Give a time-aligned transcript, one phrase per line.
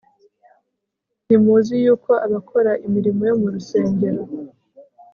[1.25, 4.21] ntimuzi yuko abakora imirimo yo mu rusengero